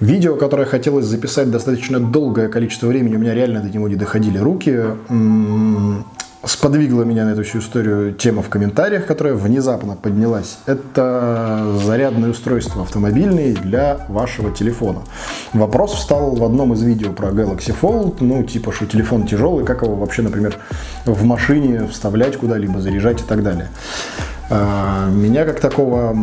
[0.00, 4.38] Видео, которое хотелось записать достаточно долгое количество времени, у меня реально до него не доходили
[4.38, 4.80] руки.
[6.44, 10.58] Сподвигла меня на эту всю историю тема в комментариях, которая внезапно поднялась.
[10.66, 15.00] Это зарядное устройство автомобильное для вашего телефона.
[15.52, 19.82] Вопрос встал в одном из видео про Galaxy Fold, ну типа, что телефон тяжелый, как
[19.82, 20.56] его вообще, например,
[21.06, 23.68] в машине вставлять куда-либо, заряжать и так далее.
[24.48, 26.16] А, меня как такого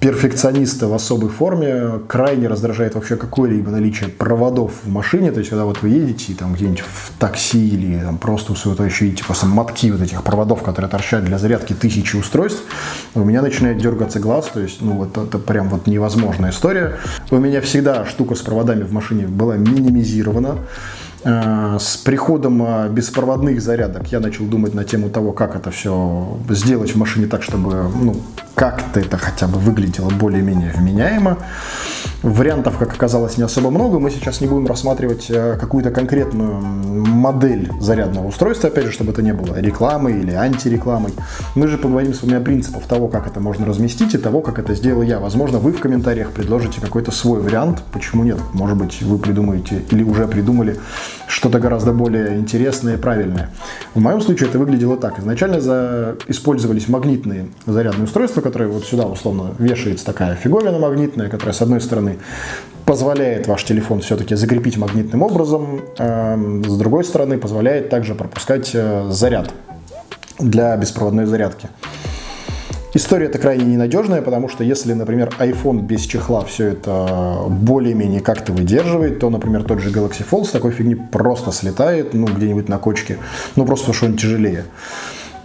[0.00, 5.32] перфекциониста в особой форме крайне раздражает вообще какое-либо наличие проводов в машине.
[5.32, 8.76] То есть, когда вот вы едете там где-нибудь в такси или там просто у своего
[8.76, 12.62] товарища видите просто мотки вот этих проводов, которые торчат для зарядки тысячи устройств,
[13.14, 14.50] у меня начинает дергаться глаз.
[14.52, 16.96] То есть, ну, вот это прям вот невозможная история.
[17.30, 20.58] У меня всегда штука с проводами в машине была минимизирована.
[21.24, 26.38] Э, с приходом э, беспроводных зарядок я начал думать на тему того, как это все
[26.50, 28.16] сделать в машине так, чтобы ну,
[28.54, 31.38] как-то это хотя бы выглядело более-менее вменяемо.
[32.26, 34.00] Вариантов, как оказалось, не особо много.
[34.00, 39.22] Мы сейчас не будем рассматривать э, какую-то конкретную модель зарядного устройства, опять же, чтобы это
[39.22, 41.12] не было рекламой или антирекламой.
[41.54, 44.58] Мы же поговорим с вами о принципах того, как это можно разместить и того, как
[44.58, 45.20] это сделал я.
[45.20, 47.84] Возможно, вы в комментариях предложите какой-то свой вариант.
[47.92, 48.38] Почему нет?
[48.54, 50.80] Может быть, вы придумаете или уже придумали
[51.28, 53.50] что-то гораздо более интересное и правильное.
[53.94, 55.20] В моем случае это выглядело так.
[55.20, 56.16] Изначально за...
[56.26, 61.80] использовались магнитные зарядные устройства, которые вот сюда условно вешается такая фиговина магнитная, которая с одной
[61.80, 62.15] стороны
[62.84, 69.08] позволяет ваш телефон все-таки закрепить магнитным образом, э, с другой стороны позволяет также пропускать э,
[69.10, 69.52] заряд
[70.38, 71.68] для беспроводной зарядки.
[72.94, 78.52] История это крайне ненадежная, потому что если, например, iPhone без чехла все это более-менее как-то
[78.52, 82.78] выдерживает, то, например, тот же Galaxy Fold с такой фигни просто слетает, ну, где-нибудь на
[82.78, 83.18] кочке,
[83.54, 84.64] ну, просто потому что он тяжелее.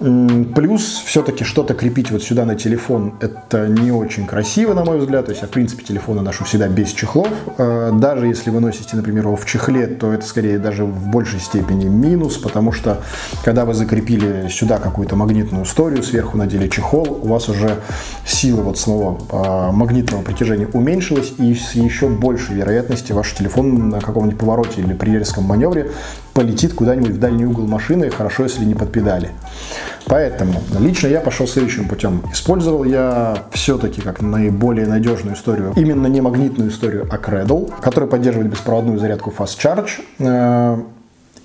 [0.00, 5.26] Плюс все-таки что-то крепить вот сюда на телефон это не очень красиво, на мой взгляд.
[5.26, 7.28] То есть я, в принципе, телефоны ношу всегда без чехлов.
[7.58, 11.38] А, даже если вы носите, например, его в чехле, то это скорее даже в большей
[11.38, 13.02] степени минус, потому что
[13.44, 17.76] когда вы закрепили сюда какую-то магнитную историю, сверху надели чехол, у вас уже
[18.24, 24.00] сила вот самого а, магнитного притяжения уменьшилась, и с еще большей вероятностью ваш телефон на
[24.00, 25.90] каком-нибудь повороте или при резком маневре
[26.34, 29.30] полетит куда-нибудь в дальний угол машины, хорошо, если не под педали.
[30.06, 32.22] Поэтому лично я пошел следующим путем.
[32.32, 38.50] Использовал я все-таки как наиболее надежную историю, именно не магнитную историю, а Cradle, который поддерживает
[38.50, 40.00] беспроводную зарядку Fast Charge.
[40.18, 40.82] Э,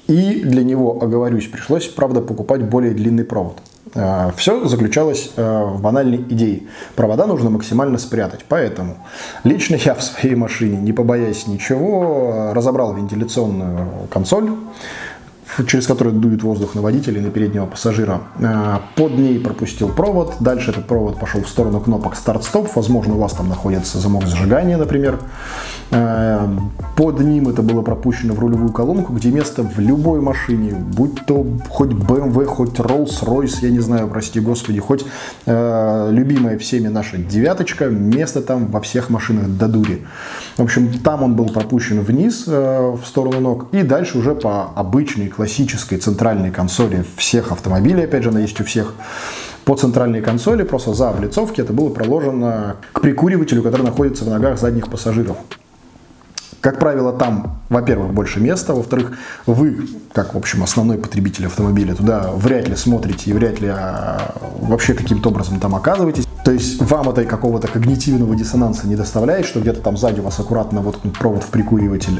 [0.07, 3.59] и для него, оговорюсь, пришлось, правда, покупать более длинный провод.
[3.95, 6.63] Э, Все заключалось э, в банальной идее.
[6.95, 8.45] Провода нужно максимально спрятать.
[8.47, 8.97] Поэтому
[9.44, 14.51] лично я в своей машине, не побоясь ничего, разобрал вентиляционную консоль,
[15.67, 18.22] через который дует воздух на водителя и на переднего пассажира.
[18.39, 20.35] Э, под ней пропустил провод.
[20.39, 22.69] Дальше этот провод пошел в сторону кнопок старт-стоп.
[22.75, 25.19] Возможно, у вас там находится замок зажигания, например.
[25.95, 26.47] Э,
[26.97, 31.45] под ним это было пропущено в рулевую колонку, где место в любой машине, будь то
[31.69, 35.05] хоть BMW, хоть Rolls-Royce, я не знаю, прости господи, хоть
[35.45, 40.05] э, любимая всеми наша девяточка, место там во всех машинах до дури.
[40.57, 44.72] В общем, там он был пропущен вниз э, в сторону ног и дальше уже по
[44.75, 48.94] обычной классической центральной консоли всех автомобилей, опять же, она есть у всех,
[49.63, 54.59] по центральной консоли, просто за облицовки это было проложено к прикуривателю, который находится в ногах
[54.59, 55.38] задних пассажиров.
[56.65, 59.11] Как правило, там, во-первых, больше места, во-вторых,
[59.45, 64.33] вы, как, в общем, основной потребитель автомобиля, туда вряд ли смотрите и вряд ли а,
[64.61, 66.25] вообще каким-то образом там оказываетесь.
[66.43, 70.39] То есть вам это какого-то когнитивного диссонанса не доставляет, что где-то там сзади у вас
[70.39, 72.19] аккуратно вот провод в прикуриватель.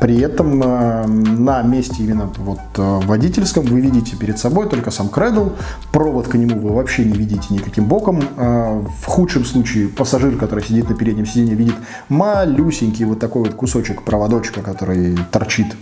[0.00, 5.08] При этом э, на месте именно вот э, водительском вы видите перед собой только сам
[5.08, 5.50] кредл,
[5.90, 8.22] провод к нему вы вообще не видите никаким боком.
[8.36, 11.74] Э, в худшем случае пассажир, который сидит на переднем сиденье, видит
[12.08, 15.76] малюсенький вот такой вот кусочек проводочка, который торчит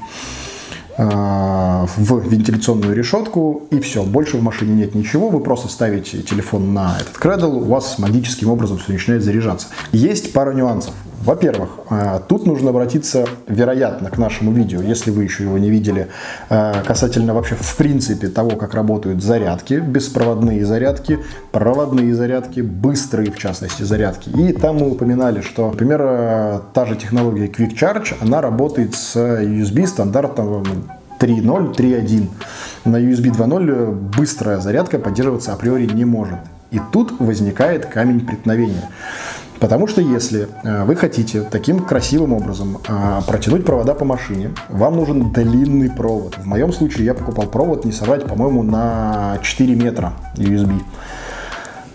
[0.99, 6.97] в вентиляционную решетку, и все, больше в машине нет ничего, вы просто ставите телефон на
[6.99, 9.67] этот кредл, у вас магическим образом все начинает заряжаться.
[9.93, 10.95] Есть пара нюансов.
[11.27, 16.07] Во-первых, э, тут нужно обратиться, вероятно, к нашему видео, если вы еще его не видели,
[16.51, 21.19] э, касательно вообще в принципе того, как работают зарядки, беспроводные зарядки,
[21.51, 24.29] проводные зарядки, быстрые, в частности, зарядки.
[24.29, 29.17] И там мы упоминали, что, например, э, та же технология Quick Charge, она работает с
[29.17, 30.63] USB стандартом
[31.19, 32.29] 3.0, 3.1.
[32.85, 36.39] На USB 2.0 быстрая зарядка поддерживаться априори не может.
[36.71, 38.89] И тут возникает камень преткновения.
[39.61, 44.97] Потому что если э, вы хотите таким красивым образом э, протянуть провода по машине, вам
[44.97, 46.37] нужен длинный провод.
[46.39, 50.83] В моем случае я покупал провод, не соврать, по-моему, на 4 метра USB.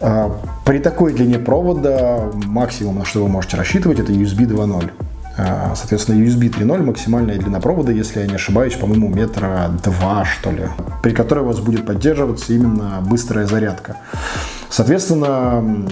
[0.01, 0.35] А,
[0.65, 4.91] при такой длине провода максимум, на что вы можете рассчитывать, это USB 2.0.
[5.37, 10.51] А, соответственно, USB 3.0 максимальная длина провода, если я не ошибаюсь, по-моему, метра два, что
[10.51, 10.63] ли,
[11.03, 13.97] при которой у вас будет поддерживаться именно быстрая зарядка.
[14.69, 15.87] Соответственно,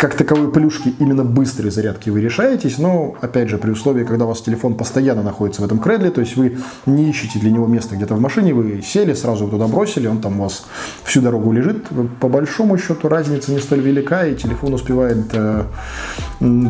[0.00, 4.28] как таковой плюшки именно быстрой зарядки вы решаетесь, но, опять же, при условии, когда у
[4.28, 6.56] вас телефон постоянно находится в этом кредле, то есть вы
[6.86, 10.40] не ищете для него место где-то в машине, вы сели, сразу туда бросили, он там
[10.40, 10.64] у вас
[11.04, 11.84] всю дорогу лежит,
[12.18, 15.64] по большому счету разница не столь велика, и телефон успевает э,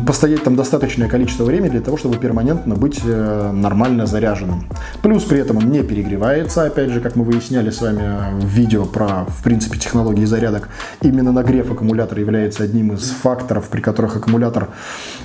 [0.05, 4.65] постоять там достаточное количество времени для того, чтобы перманентно быть э, нормально заряженным.
[5.01, 8.85] Плюс при этом он не перегревается, опять же, как мы выясняли с вами в видео
[8.85, 10.67] про, в принципе, технологии зарядок,
[11.01, 14.69] именно нагрев аккумулятора является одним из факторов, при которых аккумулятор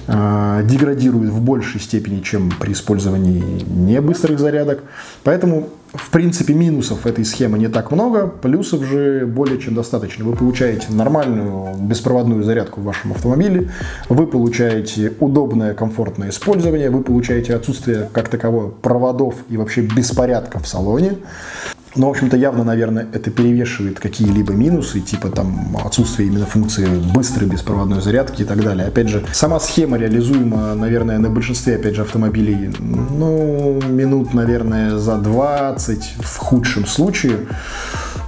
[0.06, 4.82] э, деградирует в большей степени, чем при использовании небыстрых зарядок.
[5.24, 10.24] Поэтому, в принципе, минусов этой схемы не так много, плюсов же более чем достаточно.
[10.24, 13.70] Вы получаете нормальную беспроводную зарядку в вашем автомобиле,
[14.08, 20.68] вы получаете удобное, комфортное использование, вы получаете отсутствие как такового проводов и вообще беспорядка в
[20.68, 21.16] салоне.
[21.96, 27.48] Но, в общем-то, явно, наверное, это перевешивает какие-либо минусы, типа там отсутствие именно функции быстрой
[27.48, 28.86] беспроводной зарядки и так далее.
[28.86, 35.16] Опять же, сама схема реализуема, наверное, на большинстве, опять же, автомобилей, ну, минут, наверное, за
[35.16, 37.46] 20 в худшем случае.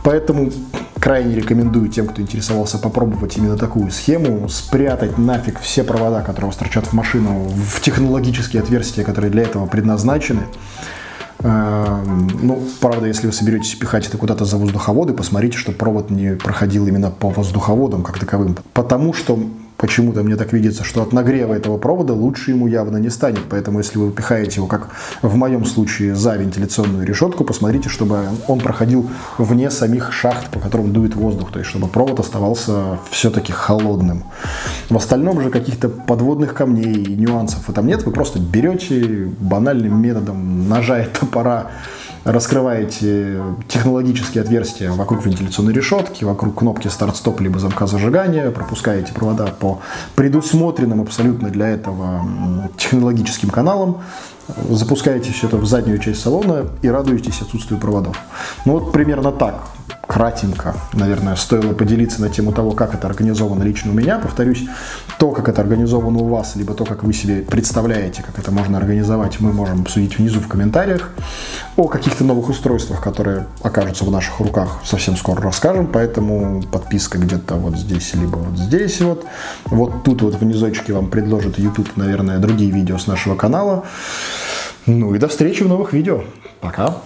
[0.03, 0.51] Поэтому
[0.99, 6.49] крайне рекомендую тем, кто интересовался, попробовать именно такую схему, спрятать нафиг все провода, которые у
[6.49, 10.43] вас торчат в машину, в технологические отверстия, которые для этого предназначены.
[11.41, 16.35] Эм, ну, правда, если вы соберетесь пихать это куда-то за воздуховоды, посмотрите, чтобы провод не
[16.35, 18.57] проходил именно по воздуховодам как таковым.
[18.73, 19.39] Потому что
[19.79, 23.43] Почему-то мне так видится, что от нагрева этого провода лучше ему явно не станет.
[23.49, 24.89] Поэтому, если вы пихаете его, как
[25.23, 29.09] в моем случае, за вентиляционную решетку, посмотрите, чтобы он проходил
[29.39, 31.53] вне самих шахт, по которым дует воздух.
[31.53, 34.25] То есть, чтобы провод оставался все-таки холодным.
[34.91, 38.03] В остальном же каких-то подводных камней и нюансов там нет.
[38.03, 41.71] Вы просто берете банальным методом ножа и топора
[42.33, 49.81] раскрываете технологические отверстия вокруг вентиляционной решетки, вокруг кнопки старт-стоп либо замка зажигания, пропускаете провода по
[50.15, 52.23] предусмотренным абсолютно для этого
[52.77, 54.03] технологическим каналам,
[54.69, 58.19] запускаете все это в заднюю часть салона и радуетесь отсутствию проводов.
[58.65, 59.65] Ну вот примерно так
[60.09, 64.19] кратенько, наверное, стоило поделиться на тему того, как это организовано лично у меня.
[64.19, 64.65] Повторюсь,
[65.19, 68.79] то, как это организовано у вас, либо то, как вы себе представляете, как это можно
[68.79, 71.11] организовать, мы можем обсудить внизу в комментариях.
[71.77, 77.57] О каких-то новых устройствах, которые окажутся в наших руках, совсем скоро расскажем, поэтому подписка где-то
[77.57, 79.27] вот здесь, либо вот здесь вот.
[79.67, 83.85] Вот тут вот внизочке вам предложит YouTube, наверное, другие видео с нашего канала.
[84.87, 86.25] Ну и до встречи в новых видео.
[86.63, 86.97] Пока!